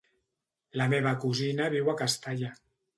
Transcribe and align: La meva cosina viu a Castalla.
La 0.81 0.87
meva 0.95 1.13
cosina 1.27 1.71
viu 1.77 1.95
a 1.95 1.99
Castalla. 2.05 2.55